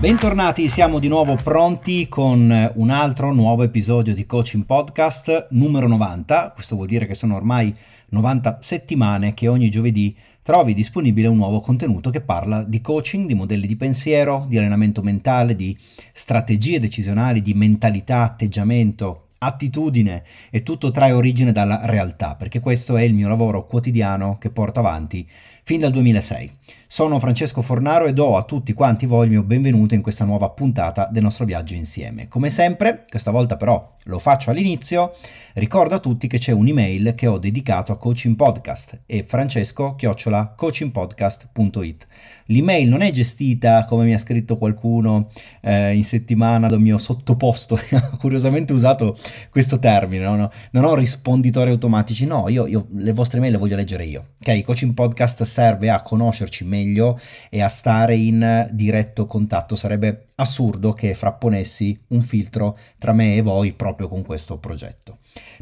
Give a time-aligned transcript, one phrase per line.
[0.00, 6.52] Bentornati, siamo di nuovo pronti con un altro nuovo episodio di Coaching Podcast numero 90.
[6.54, 7.74] Questo vuol dire che sono ormai
[8.10, 13.34] 90 settimane che ogni giovedì trovi disponibile un nuovo contenuto che parla di coaching, di
[13.34, 15.76] modelli di pensiero, di allenamento mentale, di
[16.12, 23.02] strategie decisionali, di mentalità, atteggiamento, attitudine e tutto trae origine dalla realtà, perché questo è
[23.02, 25.28] il mio lavoro quotidiano che porto avanti
[25.64, 26.50] fin dal 2006.
[26.90, 30.48] Sono Francesco Fornaro e do a tutti quanti voi il mio benvenuto in questa nuova
[30.48, 32.28] puntata del nostro viaggio insieme.
[32.28, 35.12] Come sempre, questa volta però lo faccio all'inizio,
[35.58, 42.06] ricordo a tutti che c'è un'email che ho dedicato a Coaching Podcast e francesco-coachingpodcast.it.
[42.46, 45.28] L'email non è gestita, come mi ha scritto qualcuno
[45.60, 47.78] eh, in settimana dal mio sottoposto,
[48.18, 49.14] curiosamente usato
[49.50, 50.36] questo termine, no?
[50.36, 54.28] No, non ho risponditori automatici, no, io, io, le vostre email le voglio leggere io.
[54.40, 57.18] Ok, Coaching Podcast serve a conoscerci meglio
[57.50, 59.74] e a stare in diretto contatto.
[59.74, 65.18] Sarebbe assurdo che frapponessi un filtro tra me e voi proprio con questo progetto.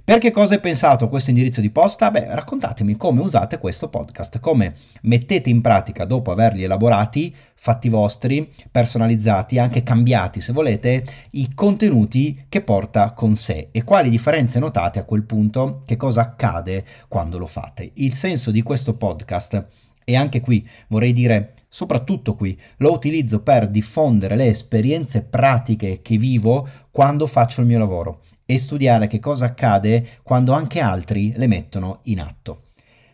[0.06, 2.10] Per che cosa è pensato questo indirizzo di posta?
[2.12, 8.48] Beh, raccontatemi come usate questo podcast, come mettete in pratica dopo averli elaborati, fatti vostri,
[8.70, 15.00] personalizzati, anche cambiati se volete, i contenuti che porta con sé e quali differenze notate
[15.00, 17.90] a quel punto, che cosa accade quando lo fate.
[17.94, 19.64] Il senso di questo podcast
[20.04, 26.16] e anche qui vorrei dire, soprattutto qui, lo utilizzo per diffondere le esperienze pratiche che
[26.16, 31.48] vivo quando faccio il mio lavoro e studiare che cosa accade quando anche altri le
[31.48, 32.62] mettono in atto.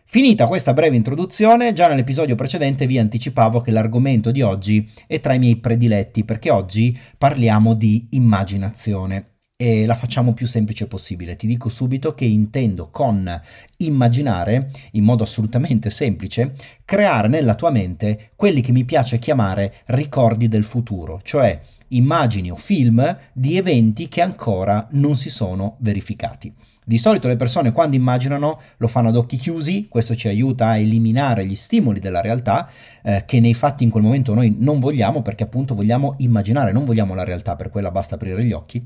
[0.05, 5.33] Finita questa breve introduzione, già nell'episodio precedente vi anticipavo che l'argomento di oggi è tra
[5.33, 11.35] i miei prediletti perché oggi parliamo di immaginazione e la facciamo più semplice possibile.
[11.35, 13.41] Ti dico subito che intendo con
[13.77, 16.53] immaginare, in modo assolutamente semplice,
[16.85, 22.55] creare nella tua mente quelli che mi piace chiamare ricordi del futuro, cioè immagini o
[22.55, 26.53] film di eventi che ancora non si sono verificati.
[26.85, 30.77] Di solito le persone quando immaginano lo fanno ad occhi chiusi, questo ci aiuta a
[30.77, 32.69] eliminare gli stimoli della realtà
[33.01, 36.83] eh, che nei fatti in quel momento noi non vogliamo perché appunto vogliamo immaginare, non
[36.83, 38.85] vogliamo la realtà, per quella basta aprire gli occhi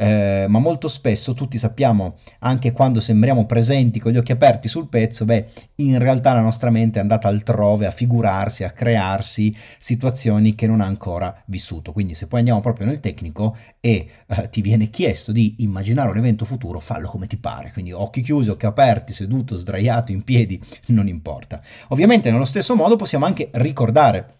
[0.00, 4.88] eh, ma molto spesso tutti sappiamo, anche quando sembriamo presenti con gli occhi aperti sul
[4.88, 5.46] pezzo, beh,
[5.76, 10.80] in realtà la nostra mente è andata altrove a figurarsi, a crearsi situazioni che non
[10.80, 11.92] ha ancora vissuto.
[11.92, 16.16] Quindi se poi andiamo proprio nel tecnico e eh, ti viene chiesto di immaginare un
[16.16, 17.70] evento futuro, fallo come ti pare.
[17.70, 21.60] Quindi occhi chiusi, occhi aperti, seduto, sdraiato, in piedi, non importa.
[21.88, 24.39] Ovviamente nello stesso modo possiamo anche ricordare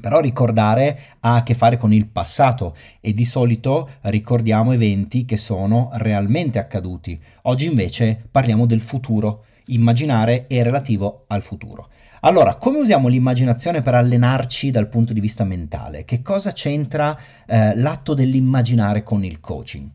[0.00, 5.36] però ricordare ha a che fare con il passato e di solito ricordiamo eventi che
[5.36, 7.20] sono realmente accaduti.
[7.42, 9.44] Oggi invece parliamo del futuro.
[9.66, 11.88] Immaginare è relativo al futuro.
[12.20, 16.04] Allora, come usiamo l'immaginazione per allenarci dal punto di vista mentale?
[16.04, 17.16] Che cosa c'entra
[17.46, 19.90] eh, l'atto dell'immaginare con il coaching?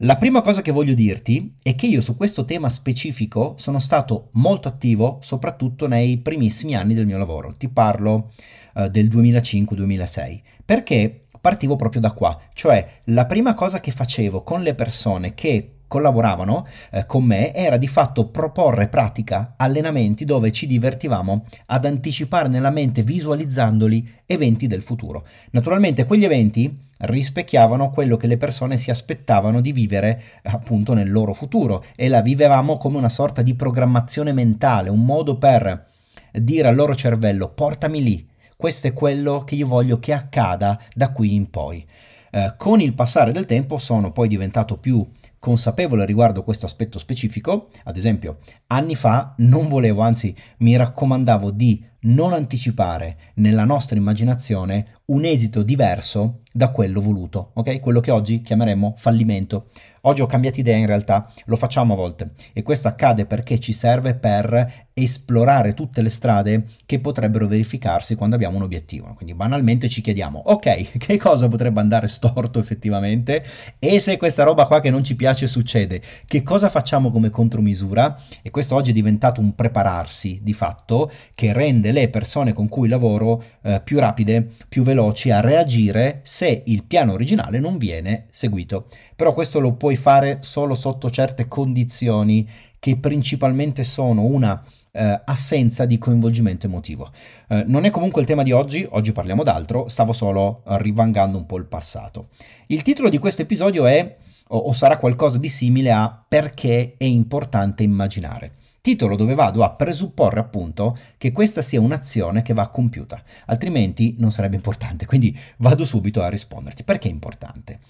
[0.00, 4.28] La prima cosa che voglio dirti è che io su questo tema specifico sono stato
[4.32, 7.54] molto attivo soprattutto nei primissimi anni del mio lavoro.
[7.56, 8.32] Ti parlo
[8.76, 14.62] uh, del 2005-2006 perché partivo proprio da qua, cioè la prima cosa che facevo con
[14.62, 20.66] le persone che collaboravano eh, con me era di fatto proporre pratica allenamenti dove ci
[20.66, 25.24] divertivamo ad anticipare nella mente visualizzandoli eventi del futuro.
[25.50, 31.32] Naturalmente quegli eventi rispecchiavano quello che le persone si aspettavano di vivere appunto nel loro
[31.32, 35.90] futuro e la vivevamo come una sorta di programmazione mentale, un modo per
[36.32, 38.26] dire al loro cervello portami lì,
[38.56, 41.86] questo è quello che io voglio che accada da qui in poi.
[42.30, 45.06] Eh, con il passare del tempo sono poi diventato più
[45.38, 51.84] consapevole riguardo questo aspetto specifico, ad esempio anni fa non volevo, anzi mi raccomandavo di
[52.06, 57.80] non anticipare nella nostra immaginazione un esito diverso da quello voluto, ok?
[57.80, 59.68] Quello che oggi chiameremmo fallimento.
[60.02, 63.72] Oggi ho cambiato idea in realtà, lo facciamo a volte e questo accade perché ci
[63.72, 69.12] serve per esplorare tutte le strade che potrebbero verificarsi quando abbiamo un obiettivo.
[69.14, 73.44] Quindi banalmente ci chiediamo, ok, che cosa potrebbe andare storto effettivamente
[73.78, 78.18] e se questa roba qua che non ci piace succede, che cosa facciamo come contromisura?
[78.42, 82.88] E questo oggi è diventato un prepararsi di fatto che rende le persone con cui
[82.88, 88.86] lavoro eh, più rapide, più veloci a reagire se il piano originale non viene seguito.
[89.14, 92.48] Però questo lo puoi fare solo sotto certe condizioni
[92.78, 97.10] che principalmente sono una eh, assenza di coinvolgimento emotivo.
[97.48, 101.44] Eh, non è comunque il tema di oggi, oggi parliamo d'altro, stavo solo rivangando un
[101.44, 102.28] po' il passato.
[102.68, 104.16] Il titolo di questo episodio è
[104.48, 108.54] o, o sarà qualcosa di simile a perché è importante immaginare.
[108.80, 114.30] Titolo dove vado a presupporre appunto che questa sia un'azione che va compiuta, altrimenti non
[114.30, 115.06] sarebbe importante.
[115.06, 116.84] Quindi vado subito a risponderti.
[116.84, 117.80] Perché è importante?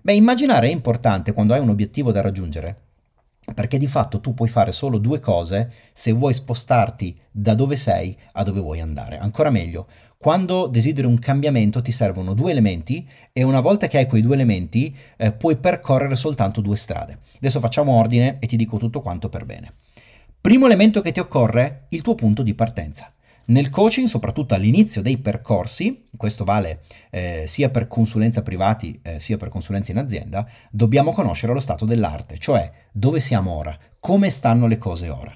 [0.00, 2.87] Beh, immaginare è importante quando hai un obiettivo da raggiungere,
[3.54, 8.16] perché di fatto tu puoi fare solo due cose se vuoi spostarti da dove sei
[8.32, 9.18] a dove vuoi andare.
[9.18, 9.86] Ancora meglio,
[10.16, 14.34] quando desideri un cambiamento ti servono due elementi e una volta che hai quei due
[14.34, 17.18] elementi eh, puoi percorrere soltanto due strade.
[17.36, 19.72] Adesso facciamo ordine e ti dico tutto quanto per bene.
[20.40, 23.12] Primo elemento che ti occorre, il tuo punto di partenza.
[23.48, 29.38] Nel coaching, soprattutto all'inizio dei percorsi, questo vale eh, sia per consulenza privati eh, sia
[29.38, 34.66] per consulenza in azienda, dobbiamo conoscere lo stato dell'arte, cioè dove siamo ora, come stanno
[34.66, 35.34] le cose ora.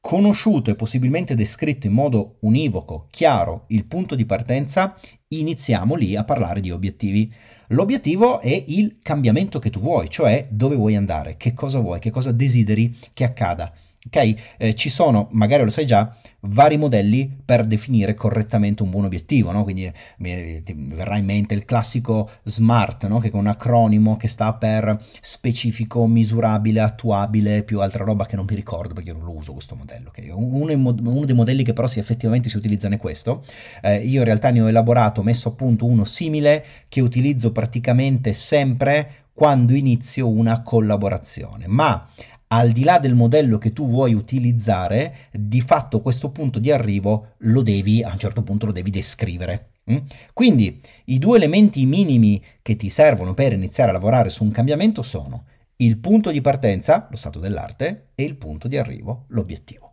[0.00, 4.94] Conosciuto e possibilmente descritto in modo univoco, chiaro, il punto di partenza,
[5.26, 7.32] iniziamo lì a parlare di obiettivi.
[7.70, 12.10] L'obiettivo è il cambiamento che tu vuoi, cioè dove vuoi andare, che cosa vuoi, che
[12.10, 13.72] cosa desideri che accada.
[14.06, 14.34] Ok?
[14.56, 19.50] Eh, ci sono, magari lo sai già, vari modelli per definire correttamente un buon obiettivo,
[19.50, 19.64] no?
[19.64, 20.62] Quindi mi,
[20.94, 23.18] verrà in mente il classico SMART, no?
[23.18, 28.46] Che è un acronimo che sta per specifico, misurabile, attuabile, più altra roba che non
[28.48, 30.08] mi ricordo perché non lo uso questo modello.
[30.08, 30.28] Okay?
[30.30, 33.44] Uno, uno, dei modelli che però si effettivamente si utilizza è questo.
[33.82, 37.50] Eh, io in realtà ne ho elaborato, ho messo a punto uno simile che utilizzo
[37.50, 42.08] praticamente sempre quando inizio una collaborazione, ma
[42.48, 47.34] al di là del modello che tu vuoi utilizzare, di fatto questo punto di arrivo
[47.38, 49.70] lo devi, a un certo punto lo devi descrivere.
[49.90, 49.96] Mm?
[50.32, 55.02] Quindi i due elementi minimi che ti servono per iniziare a lavorare su un cambiamento
[55.02, 55.44] sono
[55.80, 59.92] il punto di partenza, lo stato dell'arte, e il punto di arrivo, l'obiettivo.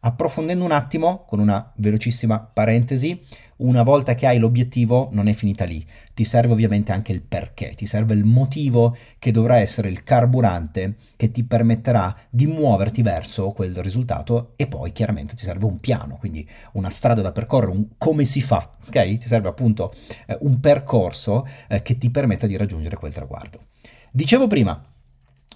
[0.00, 3.20] Approfondendo un attimo, con una velocissima parentesi,
[3.58, 7.74] una volta che hai l'obiettivo non è finita lì, ti serve ovviamente anche il perché,
[7.74, 13.50] ti serve il motivo che dovrà essere il carburante che ti permetterà di muoverti verso
[13.50, 17.86] quel risultato e poi chiaramente ti serve un piano, quindi una strada da percorrere, un
[17.96, 19.16] come si fa, ok?
[19.16, 19.94] Ti serve appunto
[20.26, 23.66] eh, un percorso eh, che ti permetta di raggiungere quel traguardo.
[24.10, 24.82] Dicevo prima,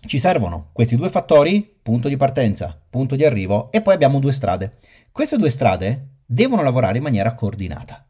[0.06, 4.32] ci servono questi due fattori, punto di partenza, punto di arrivo, e poi abbiamo due
[4.32, 4.76] strade.
[5.12, 8.06] Queste due strade devono lavorare in maniera coordinata.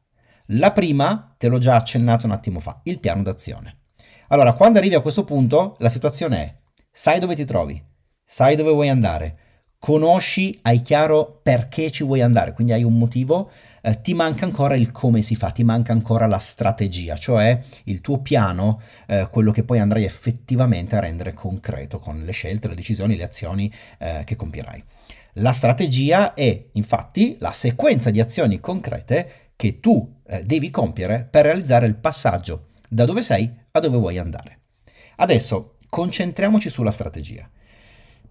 [0.49, 3.79] La prima, te l'ho già accennato un attimo fa, il piano d'azione.
[4.29, 6.55] Allora, quando arrivi a questo punto, la situazione è,
[6.93, 7.83] sai dove ti trovi,
[8.23, 9.39] sai dove vuoi andare,
[9.79, 13.51] conosci, hai chiaro perché ci vuoi andare, quindi hai un motivo,
[13.81, 18.03] eh, ti manca ancora il come si fa, ti manca ancora la strategia, cioè il
[18.03, 22.75] tuo piano, eh, quello che poi andrai effettivamente a rendere concreto con le scelte, le
[22.75, 24.85] decisioni, le azioni eh, che compierai.
[25.35, 31.45] La strategia è infatti la sequenza di azioni concrete che tu eh, devi compiere per
[31.45, 34.59] realizzare il passaggio da dove sei a dove vuoi andare.
[35.17, 37.49] Adesso concentriamoci sulla strategia.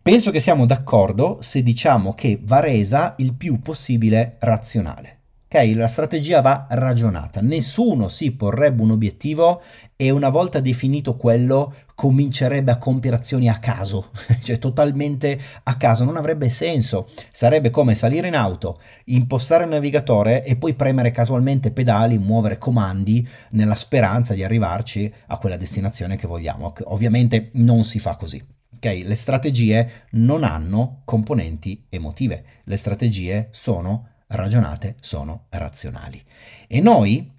[0.01, 5.18] Penso che siamo d'accordo se diciamo che va resa il più possibile razionale.
[5.51, 7.41] Ok, la strategia va ragionata.
[7.41, 9.63] Nessuno si porrebbe un obiettivo
[9.95, 14.11] e una volta definito quello comincerebbe a compiere azioni a caso,
[14.43, 17.09] cioè totalmente a caso, non avrebbe senso.
[17.31, 23.27] Sarebbe come salire in auto, impostare il navigatore e poi premere casualmente pedali, muovere comandi
[23.53, 26.75] nella speranza di arrivarci a quella destinazione che vogliamo.
[26.83, 28.39] Ovviamente non si fa così.
[28.75, 29.03] Okay?
[29.03, 36.21] Le strategie non hanno componenti emotive, le strategie sono ragionate sono razionali.
[36.67, 37.31] E noi,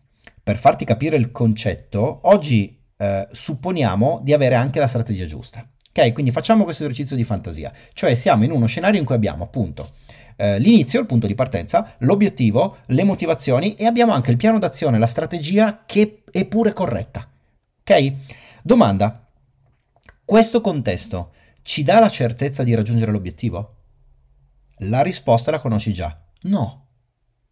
[0.42, 5.66] per farti capire il concetto, oggi eh, supponiamo di avere anche la strategia giusta.
[5.92, 9.42] Ok, quindi facciamo questo esercizio di fantasia, cioè siamo in uno scenario in cui abbiamo
[9.42, 9.88] appunto
[10.36, 14.98] eh, l'inizio, il punto di partenza, l'obiettivo, le motivazioni e abbiamo anche il piano d'azione,
[14.98, 17.28] la strategia che è pure corretta.
[17.80, 18.14] Ok?
[18.62, 19.28] Domanda,
[20.24, 21.32] questo contesto
[21.62, 23.74] ci dà la certezza di raggiungere l'obiettivo?
[24.84, 26.18] La risposta la conosci già.
[26.42, 26.86] No.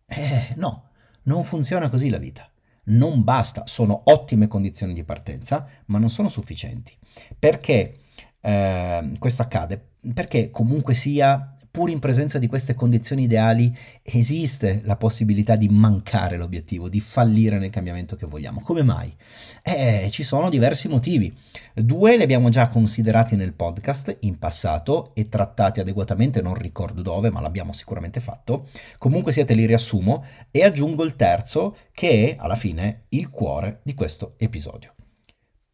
[0.06, 0.88] Eh, no,
[1.24, 2.50] non funziona così la vita.
[2.84, 6.96] Non basta, sono ottime condizioni di partenza, ma non sono sufficienti.
[7.38, 7.98] Perché
[8.40, 9.90] eh, questo accade?
[10.14, 16.36] Perché comunque sia pur in presenza di queste condizioni ideali, esiste la possibilità di mancare
[16.36, 18.60] l'obiettivo, di fallire nel cambiamento che vogliamo.
[18.60, 19.14] Come mai?
[19.62, 21.34] Eh, ci sono diversi motivi.
[21.74, 27.30] Due li abbiamo già considerati nel podcast in passato e trattati adeguatamente, non ricordo dove,
[27.30, 28.68] ma l'abbiamo sicuramente fatto.
[28.98, 33.80] Comunque sia te li riassumo e aggiungo il terzo che è alla fine il cuore
[33.82, 34.94] di questo episodio.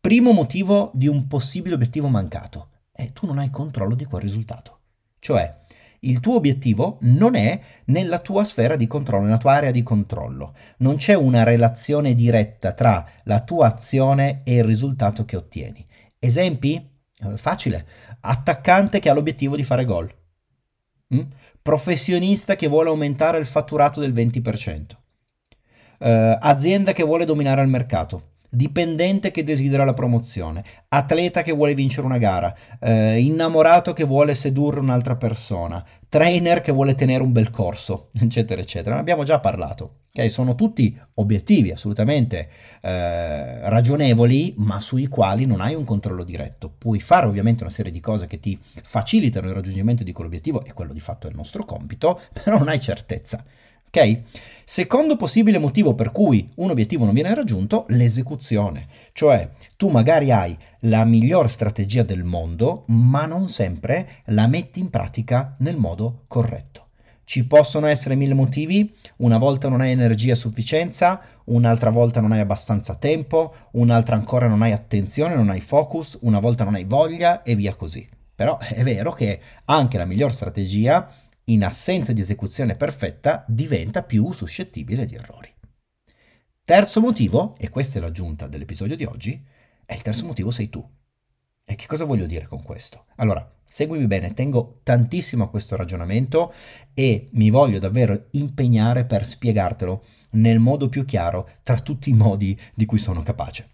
[0.01, 2.69] Primo motivo di un possibile obiettivo mancato.
[2.93, 4.81] è tu non hai controllo di quel risultato.
[5.19, 5.64] Cioè,
[6.09, 10.55] il tuo obiettivo non è nella tua sfera di controllo, nella tua area di controllo.
[10.79, 15.85] Non c'è una relazione diretta tra la tua azione e il risultato che ottieni.
[16.19, 16.75] Esempi?
[16.75, 17.87] Eh, facile.
[18.21, 20.13] Attaccante che ha l'obiettivo di fare gol.
[21.15, 21.21] Mm?
[21.63, 24.83] Professionista che vuole aumentare il fatturato del 20%.
[25.97, 31.75] Uh, azienda che vuole dominare il mercato dipendente che desidera la promozione, atleta che vuole
[31.75, 37.33] vincere una gara, eh, innamorato che vuole sedurre un'altra persona, trainer che vuole tenere un
[37.33, 38.95] bel corso, eccetera, eccetera.
[38.95, 40.03] Ne abbiamo già parlato.
[40.13, 40.29] Okay?
[40.29, 42.49] Sono tutti obiettivi assolutamente
[42.81, 46.73] eh, ragionevoli, ma sui quali non hai un controllo diretto.
[46.77, 50.73] Puoi fare ovviamente una serie di cose che ti facilitano il raggiungimento di quell'obiettivo, e
[50.73, 53.45] quello di fatto è il nostro compito, però non hai certezza.
[53.95, 54.23] Ok?
[54.65, 58.89] Secondo possibile motivo per cui un obiettivo non viene raggiunto, l'esecuzione.
[59.13, 64.91] Cioè, tu magari hai la miglior strategia del mondo, ma non sempre la metti in
[64.91, 66.89] pratica nel modo corretto.
[67.23, 72.33] Ci possono essere mille motivi, una volta non hai energia a sufficienza, un'altra volta non
[72.33, 76.85] hai abbastanza tempo, un'altra ancora non hai attenzione, non hai focus, una volta non hai
[76.85, 78.09] voglia e via così.
[78.35, 81.09] Però è vero che anche la miglior strategia
[81.45, 85.53] in assenza di esecuzione perfetta, diventa più suscettibile di errori.
[86.63, 89.45] Terzo motivo, e questa è l'aggiunta dell'episodio di oggi,
[89.85, 90.83] è il terzo motivo sei tu.
[91.67, 93.07] E che cosa voglio dire con questo?
[93.17, 96.53] Allora, seguimi bene, tengo tantissimo a questo ragionamento
[96.95, 102.59] e mi voglio davvero impegnare per spiegartelo nel modo più chiaro tra tutti i modi
[102.75, 103.71] di cui sono capace.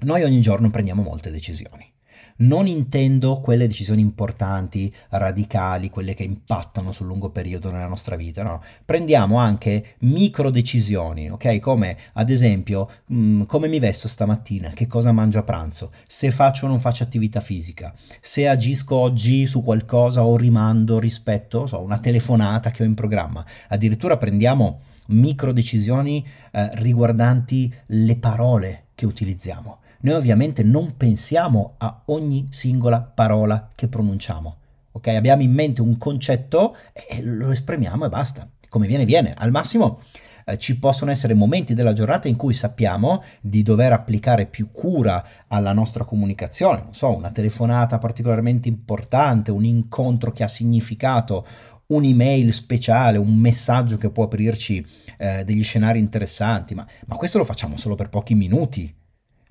[0.00, 1.92] Noi ogni giorno prendiamo molte decisioni
[2.38, 8.42] non intendo quelle decisioni importanti, radicali, quelle che impattano sul lungo periodo nella nostra vita,
[8.42, 8.62] no.
[8.84, 11.58] Prendiamo anche micro decisioni, ok?
[11.58, 16.30] Come ad esempio, mh, mm, come mi vesto stamattina, che cosa mangio a pranzo, se
[16.30, 21.80] faccio o non faccio attività fisica, se agisco oggi su qualcosa o rimando rispetto, so,
[21.80, 23.44] una telefonata che ho in programma.
[23.68, 29.78] Addirittura prendiamo micro decisioni eh, riguardanti le parole che utilizziamo.
[30.00, 34.56] Noi ovviamente non pensiamo a ogni singola parola che pronunciamo.
[34.92, 35.08] Ok?
[35.08, 38.48] Abbiamo in mente un concetto e lo esprimiamo e basta.
[38.68, 39.34] Come viene, viene.
[39.36, 40.00] Al massimo
[40.48, 45.24] eh, ci possono essere momenti della giornata in cui sappiamo di dover applicare più cura
[45.48, 51.46] alla nostra comunicazione, non so, una telefonata particolarmente importante, un incontro che ha significato,
[51.86, 54.84] un'email speciale, un messaggio che può aprirci
[55.18, 58.94] eh, degli scenari interessanti, ma, ma questo lo facciamo solo per pochi minuti,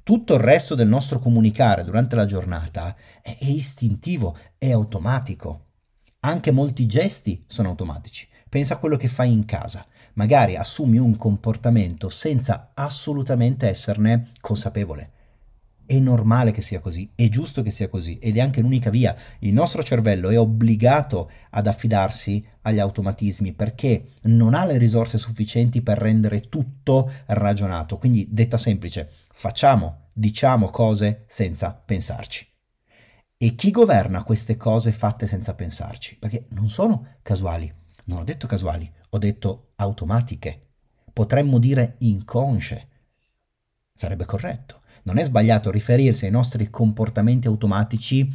[0.07, 5.65] tutto il resto del nostro comunicare durante la giornata è, istintivo, è automatico.
[6.21, 8.25] Anche molti gesti sono automatici.
[8.47, 9.85] Pensa a quello che fai in casa.
[10.13, 15.11] Magari assumi un comportamento senza assolutamente esserne consapevole.
[15.85, 19.13] È normale che sia così, è giusto che sia così ed è anche l'unica via.
[19.39, 25.81] Il nostro cervello è obbligato ad affidarsi agli automatismi perché non ha le risorse sufficienti
[25.81, 27.97] per rendere tutto ragionato.
[27.97, 32.43] Quindi, detta semplice, facciamo, diciamo cose senza pensarci.
[33.37, 36.17] E chi governa queste cose fatte senza pensarci?
[36.17, 37.71] Perché non sono casuali.
[38.05, 40.69] Non ho detto casuali, ho detto automatiche.
[41.13, 42.87] Potremmo dire inconsce.
[43.93, 44.81] Sarebbe corretto.
[45.03, 48.27] Non è sbagliato riferirsi ai nostri comportamenti automatici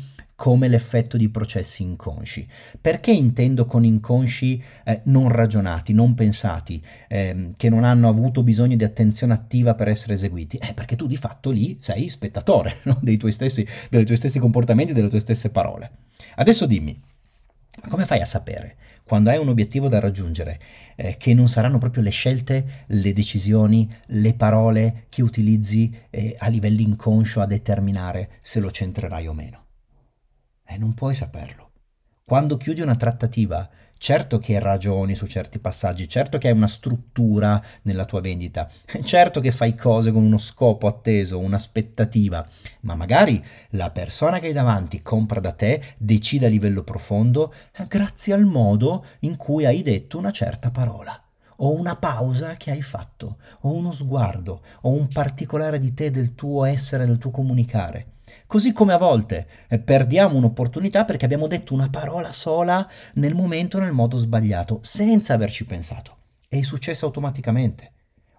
[0.43, 2.45] come l'effetto di processi inconsci.
[2.81, 8.75] Perché intendo con inconsci eh, non ragionati, non pensati, eh, che non hanno avuto bisogno
[8.75, 10.57] di attenzione attiva per essere eseguiti?
[10.57, 12.99] Eh, perché tu di fatto lì sei spettatore no?
[13.03, 15.91] dei tuoi stessi, dei tuoi stessi comportamenti, delle tue stesse parole.
[16.35, 17.01] Adesso dimmi,
[17.89, 20.59] come fai a sapere quando hai un obiettivo da raggiungere,
[20.97, 26.49] eh, che non saranno proprio le scelte, le decisioni, le parole che utilizzi eh, a
[26.49, 29.62] livello inconscio a determinare se lo centrerai o meno.
[30.73, 31.71] E non puoi saperlo.
[32.25, 37.63] Quando chiudi una trattativa, certo che ragioni su certi passaggi, certo che hai una struttura
[37.83, 38.71] nella tua vendita,
[39.05, 42.47] certo che fai cose con uno scopo atteso, un'aspettativa,
[42.81, 47.85] ma magari la persona che hai davanti compra da te, decide a livello profondo eh,
[47.87, 51.23] grazie al modo in cui hai detto una certa parola
[51.57, 56.35] o una pausa che hai fatto, o uno sguardo, o un particolare di te, del
[56.35, 58.12] tuo essere, del tuo comunicare.
[58.47, 63.79] Così come a volte eh, perdiamo un'opportunità perché abbiamo detto una parola sola nel momento
[63.79, 66.17] nel modo sbagliato, senza averci pensato.
[66.49, 67.93] È successo automaticamente.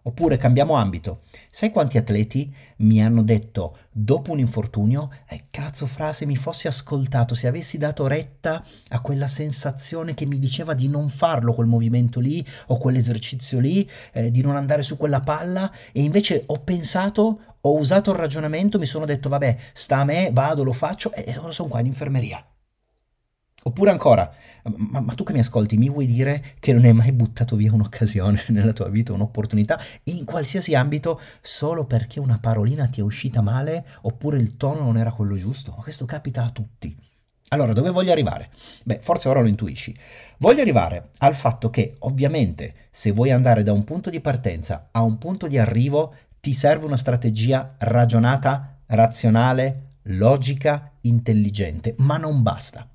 [0.03, 1.21] Oppure cambiamo ambito.
[1.50, 6.67] Sai quanti atleti mi hanno detto dopo un infortunio, eh, cazzo fra se mi fossi
[6.67, 11.67] ascoltato, se avessi dato retta a quella sensazione che mi diceva di non farlo quel
[11.67, 16.59] movimento lì o quell'esercizio lì, eh, di non andare su quella palla e invece ho
[16.62, 21.13] pensato, ho usato il ragionamento, mi sono detto vabbè, sta a me, vado, lo faccio
[21.13, 22.43] e ora sono qua in infermeria.
[23.65, 24.29] Oppure ancora,
[24.63, 27.72] ma, ma, tu che mi ascolti, mi vuoi dire che non hai mai buttato via
[27.72, 33.41] un'occasione nella tua vita, un'opportunità, in qualsiasi ambito, solo perché una parolina ti è uscita
[33.41, 35.74] male oppure il tono non era quello giusto?
[35.77, 36.96] Ma questo capita a tutti.
[37.50, 38.50] Allora, dove voglio arrivare?
[38.84, 39.96] Beh, forse ora lo intuisci.
[40.39, 45.01] Voglio arrivare al fatto che, ovviamente, se vuoi andare da un punto di partenza a
[45.01, 52.88] un punto di arrivo, ti serve una strategia ragionata, razionale, logica, intelligente, ma non basta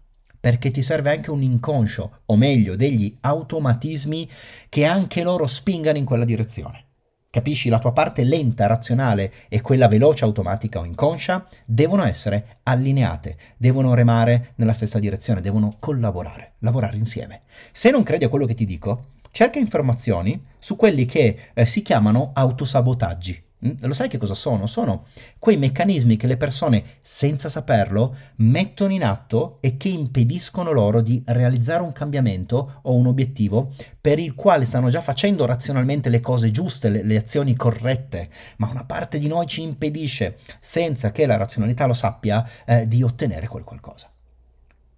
[0.49, 4.26] perché ti serve anche un inconscio, o meglio, degli automatismi
[4.71, 6.85] che anche loro spingano in quella direzione.
[7.28, 7.69] Capisci?
[7.69, 13.93] La tua parte lenta, razionale e quella veloce, automatica o inconscia devono essere allineate, devono
[13.93, 17.43] remare nella stessa direzione, devono collaborare, lavorare insieme.
[17.71, 21.83] Se non credi a quello che ti dico, cerca informazioni su quelli che eh, si
[21.83, 23.48] chiamano autosabotaggi.
[23.67, 23.73] Mm?
[23.81, 24.67] Lo sai che cosa sono?
[24.67, 25.05] Sono
[25.38, 31.23] quei meccanismi che le persone, senza saperlo, mettono in atto e che impediscono loro di
[31.27, 36.50] realizzare un cambiamento o un obiettivo per il quale stanno già facendo razionalmente le cose
[36.50, 41.37] giuste, le, le azioni corrette, ma una parte di noi ci impedisce, senza che la
[41.37, 44.11] razionalità lo sappia, eh, di ottenere quel qualcosa.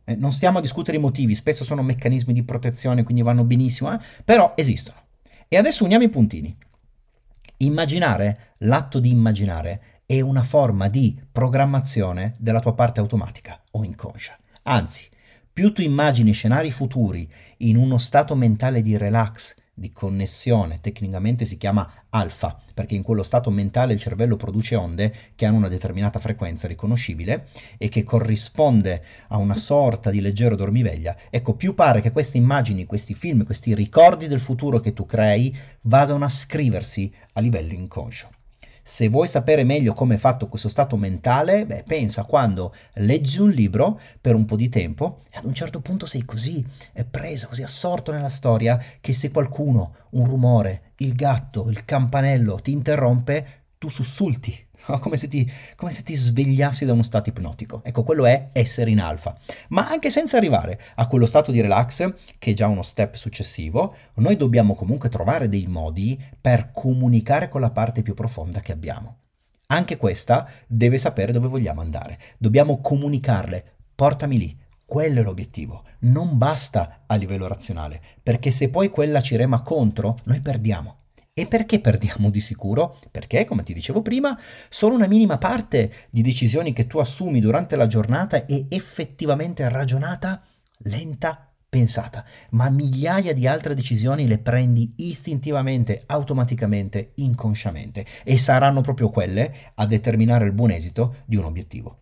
[0.05, 3.93] Eh, non stiamo a discutere i motivi, spesso sono meccanismi di protezione, quindi vanno benissimo,
[3.93, 3.99] eh?
[4.25, 4.99] però esistono.
[5.49, 6.57] E adesso uniamo i puntini.
[7.63, 14.39] Immaginare, l'atto di immaginare, è una forma di programmazione della tua parte automatica o inconscia.
[14.63, 15.07] Anzi,
[15.53, 21.57] più tu immagini scenari futuri in uno stato mentale di relax, di connessione, tecnicamente si
[21.57, 26.19] chiama alfa, perché in quello stato mentale il cervello produce onde che hanno una determinata
[26.19, 31.17] frequenza riconoscibile e che corrisponde a una sorta di leggero dormiveglia.
[31.31, 35.57] Ecco, più pare che queste immagini, questi film, questi ricordi del futuro che tu crei
[35.83, 38.40] vadano a scriversi a livello inconscio.
[38.83, 43.51] Se vuoi sapere meglio come è fatto questo stato mentale, beh, pensa quando leggi un
[43.51, 46.65] libro per un po' di tempo e ad un certo punto sei così
[47.11, 52.73] preso, così assorto nella storia che se qualcuno, un rumore, il gatto, il campanello ti
[52.73, 54.69] interrompe, tu sussulti
[55.01, 57.83] come se, ti, come se ti svegliassi da uno stato ipnotico.
[57.85, 59.37] Ecco, quello è essere in alfa.
[59.69, 63.95] Ma anche senza arrivare a quello stato di relax, che è già uno step successivo,
[64.15, 69.17] noi dobbiamo comunque trovare dei modi per comunicare con la parte più profonda che abbiamo.
[69.69, 72.19] Anche questa deve sapere dove vogliamo andare.
[72.39, 73.77] Dobbiamo comunicarle.
[73.95, 74.59] Portami lì.
[74.85, 75.85] Quello è l'obiettivo.
[76.01, 81.00] Non basta a livello razionale, perché se poi quella ci rema contro, noi perdiamo.
[81.33, 82.99] E perché perdiamo di sicuro?
[83.11, 84.39] Perché, come ti dicevo prima,
[84.69, 90.43] solo una minima parte di decisioni che tu assumi durante la giornata è effettivamente ragionata,
[90.79, 99.09] lenta, pensata, ma migliaia di altre decisioni le prendi istintivamente, automaticamente, inconsciamente e saranno proprio
[99.09, 101.99] quelle a determinare il buon esito di un obiettivo.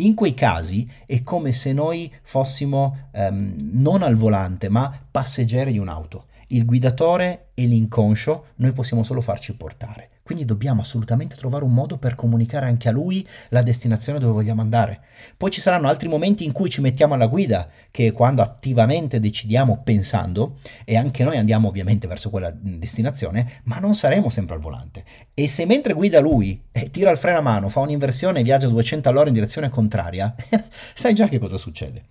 [0.00, 5.78] In quei casi è come se noi fossimo um, non al volante, ma passeggeri di
[5.78, 10.10] un'auto il guidatore e l'inconscio noi possiamo solo farci portare.
[10.26, 14.60] Quindi dobbiamo assolutamente trovare un modo per comunicare anche a lui la destinazione dove vogliamo
[14.60, 15.00] andare.
[15.36, 19.82] Poi ci saranno altri momenti in cui ci mettiamo alla guida, che quando attivamente decidiamo
[19.84, 25.04] pensando, e anche noi andiamo ovviamente verso quella destinazione, ma non saremo sempre al volante.
[25.32, 28.66] E se mentre guida lui e tira il freno a mano, fa un'inversione e viaggia
[28.66, 30.34] 200 all'ora in direzione contraria,
[30.92, 32.02] sai già che cosa succede.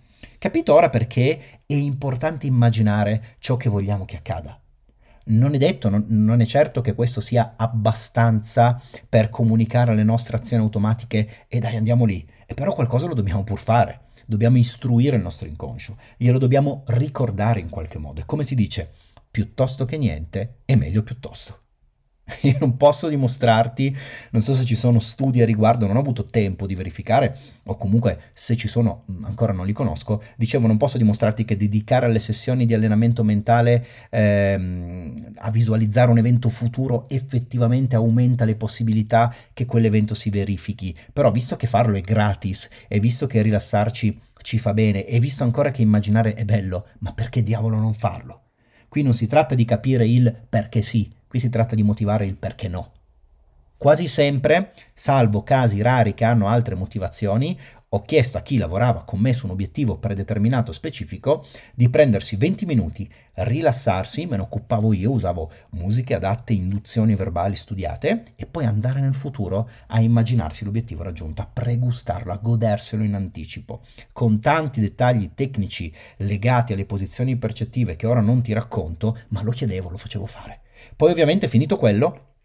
[0.46, 4.56] Capito ora perché è importante immaginare ciò che vogliamo che accada?
[5.24, 10.36] Non è detto, non, non, è certo che questo sia abbastanza per comunicare le nostre
[10.36, 15.16] azioni automatiche e dai andiamo lì, e però qualcosa lo dobbiamo pur fare, dobbiamo istruire
[15.16, 18.92] il nostro inconscio, glielo dobbiamo ricordare in qualche modo, e come si dice,
[19.28, 21.65] piuttosto che niente è meglio piuttosto.
[22.42, 23.96] Io non posso dimostrarti,
[24.30, 27.76] non so se ci sono studi a riguardo, non ho avuto tempo di verificare, o
[27.76, 30.22] comunque se ci sono mm, ancora non li conosco.
[30.36, 36.18] Dicevo, non posso dimostrarti che dedicare alle sessioni di allenamento mentale ehm, a visualizzare un
[36.18, 40.96] evento futuro effettivamente aumenta le possibilità che quell'evento si verifichi.
[41.12, 45.44] Però visto che farlo è gratis e visto che rilassarci ci fa bene e visto
[45.44, 48.42] ancora che immaginare è bello, ma perché diavolo non farlo?
[48.88, 52.36] Qui non si tratta di capire il perché sì, Qui si tratta di motivare il
[52.36, 52.92] perché no.
[53.78, 57.58] Quasi sempre, salvo casi rari che hanno altre motivazioni,
[57.90, 62.66] ho chiesto a chi lavorava con me su un obiettivo predeterminato specifico di prendersi 20
[62.66, 69.00] minuti, rilassarsi, me ne occupavo io, usavo musiche adatte, induzioni verbali studiate e poi andare
[69.00, 75.30] nel futuro a immaginarsi l'obiettivo raggiunto, a pregustarlo, a goderselo in anticipo, con tanti dettagli
[75.34, 80.26] tecnici legati alle posizioni percettive che ora non ti racconto, ma lo chiedevo, lo facevo
[80.26, 80.60] fare.
[80.96, 82.36] Poi ovviamente finito quello,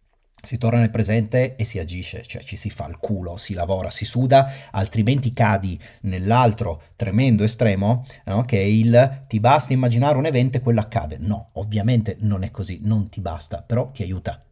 [0.44, 3.90] si torna nel presente e si agisce, cioè ci si fa il culo, si lavora,
[3.90, 8.42] si suda, altrimenti cadi nell'altro tremendo estremo, no?
[8.42, 11.18] che è il ti basta immaginare un evento e quello accade.
[11.20, 14.44] No, ovviamente non è così, non ti basta, però ti aiuta.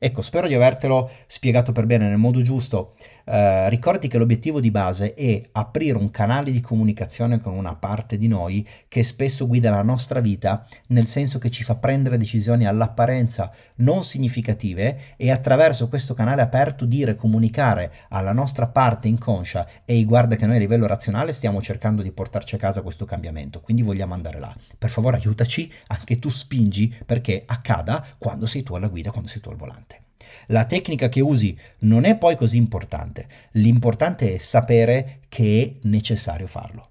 [0.00, 2.94] Ecco, spero di avertelo spiegato per bene nel modo giusto.
[3.30, 8.16] Eh, ricordati che l'obiettivo di base è aprire un canale di comunicazione con una parte
[8.16, 12.66] di noi che spesso guida la nostra vita, nel senso che ci fa prendere decisioni
[12.66, 20.04] all'apparenza non significative e attraverso questo canale aperto dire, comunicare alla nostra parte inconscia, ehi
[20.04, 23.82] guarda che noi a livello razionale stiamo cercando di portarci a casa questo cambiamento, quindi
[23.82, 24.54] vogliamo andare là.
[24.78, 29.42] Per favore aiutaci, anche tu spingi perché accada quando sei tu alla guida, quando sei
[29.42, 30.07] tu al volante.
[30.46, 36.46] La tecnica che usi non è poi così importante, l'importante è sapere che è necessario
[36.46, 36.90] farlo.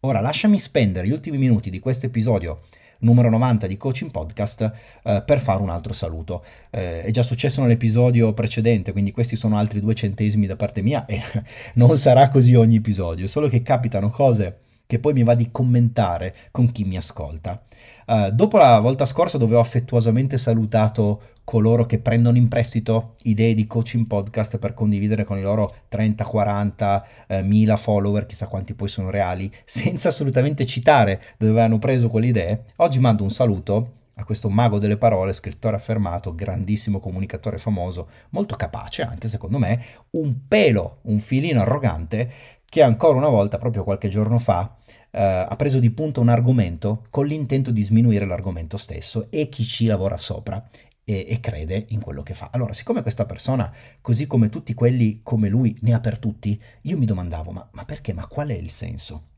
[0.00, 2.60] Ora lasciami spendere gli ultimi minuti di questo episodio
[3.04, 6.44] numero 90 di Coaching Podcast eh, per fare un altro saluto.
[6.70, 11.04] Eh, è già successo nell'episodio precedente, quindi questi sono altri due centesimi da parte mia
[11.06, 11.20] e
[11.74, 16.34] non sarà così ogni episodio, solo che capitano cose che poi mi va di commentare
[16.50, 17.62] con chi mi ascolta.
[18.06, 23.54] Uh, dopo la volta scorsa dove ho affettuosamente salutato coloro che prendono in prestito idee
[23.54, 28.74] di coaching podcast per condividere con i loro 30, 40, eh, mila follower, chissà quanti
[28.74, 34.02] poi sono reali, senza assolutamente citare dove hanno preso quelle idee, oggi mando un saluto
[34.16, 39.84] a questo mago delle parole, scrittore affermato, grandissimo comunicatore famoso, molto capace anche secondo me,
[40.10, 42.30] un pelo, un filino arrogante,
[42.74, 44.74] che ancora una volta, proprio qualche giorno fa,
[45.12, 49.62] eh, ha preso di punto un argomento con l'intento di sminuire l'argomento stesso e chi
[49.62, 50.60] ci lavora sopra
[51.04, 52.48] e, e, crede in quello che fa.
[52.50, 56.98] Allora, siccome questa persona, così come tutti quelli come lui, ne ha per tutti, io
[56.98, 58.12] mi domandavo, ma, ma perché?
[58.12, 59.33] Ma qual è il senso?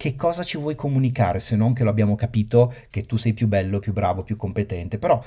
[0.00, 3.48] Che cosa ci vuoi comunicare se non che lo abbiamo capito che tu sei più
[3.48, 4.96] bello, più bravo, più competente.
[4.96, 5.22] Però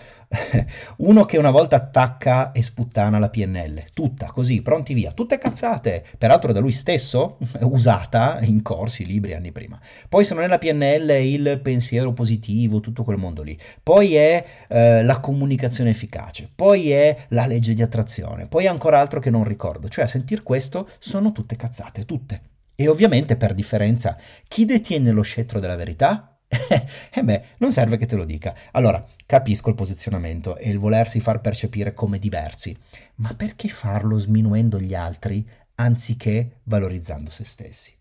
[0.97, 6.03] uno che una volta attacca e sputtana la PNL, tutta così, pronti via, tutte cazzate,
[6.17, 9.79] peraltro da lui stesso, usata in corsi, libri anni prima.
[10.09, 13.55] Poi se non è la PNL il pensiero positivo, tutto quel mondo lì.
[13.83, 18.99] Poi è eh, la comunicazione efficace, poi è la legge di attrazione, poi è ancora
[18.99, 19.87] altro che non ricordo.
[19.87, 22.52] Cioè a sentir questo sono tutte cazzate, tutte.
[22.75, 26.39] E ovviamente per differenza, chi detiene lo scettro della verità?
[27.13, 28.55] eh beh, non serve che te lo dica.
[28.71, 32.75] Allora, capisco il posizionamento e il volersi far percepire come diversi,
[33.15, 37.93] ma perché farlo sminuendo gli altri anziché valorizzando se stessi?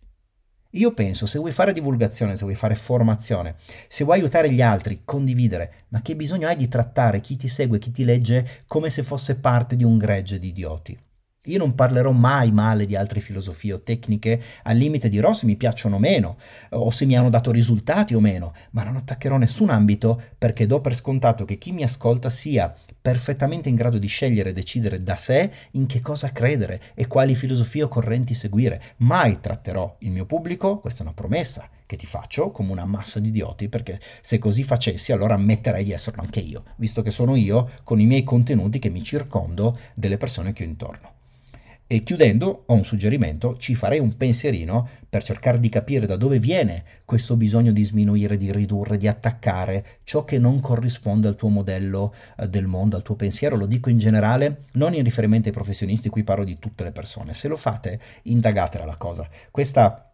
[0.75, 3.57] Io penso, se vuoi fare divulgazione, se vuoi fare formazione,
[3.89, 7.79] se vuoi aiutare gli altri, condividere, ma che bisogno hai di trattare chi ti segue,
[7.79, 10.99] chi ti legge come se fosse parte di un gregge di idioti?
[11.46, 15.57] Io non parlerò mai male di altre filosofie o tecniche, al limite dirò se mi
[15.57, 16.37] piacciono o meno,
[16.70, 20.81] o se mi hanno dato risultati o meno, ma non attaccherò nessun ambito perché do
[20.81, 25.16] per scontato che chi mi ascolta sia perfettamente in grado di scegliere e decidere da
[25.16, 28.81] sé in che cosa credere e quali filosofie o correnti seguire.
[28.98, 33.18] Mai tratterò il mio pubblico, questa è una promessa che ti faccio, come una massa
[33.18, 37.35] di idioti, perché se così facessi allora ammetterei di esserlo anche io, visto che sono
[37.35, 41.12] io con i miei contenuti che mi circondo delle persone che ho intorno.
[41.87, 46.38] E chiudendo, ho un suggerimento, ci farei un pensierino per cercare di capire da dove
[46.38, 51.51] viene questo bisogno di sminuire, di ridurre, di attaccare ciò che non corrisponde al tuo
[51.51, 53.57] modello eh, del mondo, al tuo pensiero.
[53.57, 57.35] Lo dico in generale, non in riferimento ai professionisti, qui parlo di tutte le persone.
[57.35, 59.29] Se lo fate, indagatela la cosa.
[59.51, 60.12] Questa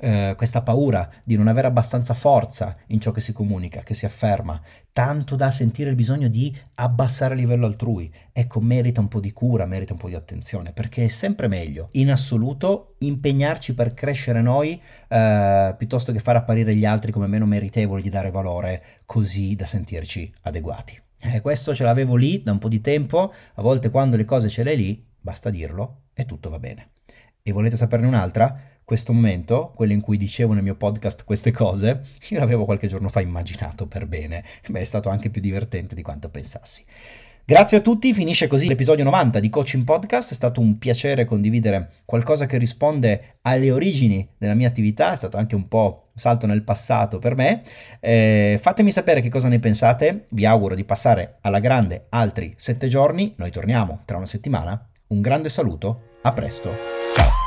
[0.00, 4.04] eh, questa paura di non avere abbastanza forza in ciò che si comunica, che si
[4.04, 4.60] afferma,
[4.92, 8.12] tanto da sentire il bisogno di abbassare il livello altrui.
[8.32, 11.88] Ecco, merita un po' di cura, merita un po' di attenzione, perché è sempre meglio,
[11.92, 17.46] in assoluto, impegnarci per crescere noi eh, piuttosto che far apparire gli altri come meno
[17.46, 21.00] meritevoli di dare valore, così da sentirci adeguati.
[21.20, 24.48] Eh, questo ce l'avevo lì da un po' di tempo, a volte quando le cose
[24.48, 26.90] ce l'hai lì, basta dirlo e tutto va bene.
[27.42, 28.75] E volete saperne un'altra?
[28.86, 33.08] Questo momento, quello in cui dicevo nel mio podcast queste cose, io l'avevo qualche giorno
[33.08, 36.84] fa immaginato per bene, beh è stato anche più divertente di quanto pensassi.
[37.44, 41.90] Grazie a tutti, finisce così l'episodio 90 di Coaching Podcast, è stato un piacere condividere
[42.04, 46.46] qualcosa che risponde alle origini della mia attività, è stato anche un po' un salto
[46.46, 47.62] nel passato per me.
[47.98, 52.86] Eh, fatemi sapere che cosa ne pensate, vi auguro di passare alla grande altri sette
[52.86, 56.72] giorni, noi torniamo tra una settimana, un grande saluto, a presto,
[57.14, 57.45] ciao!